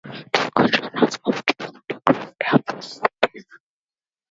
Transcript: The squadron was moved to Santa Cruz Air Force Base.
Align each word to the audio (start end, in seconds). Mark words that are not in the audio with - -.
The 0.03 0.45
squadron 0.47 0.89
was 0.99 1.19
moved 1.23 1.45
to 1.59 1.63
Santa 1.67 2.01
Cruz 2.03 2.33
Air 2.41 2.59
Force 2.65 3.01
Base. 3.31 3.45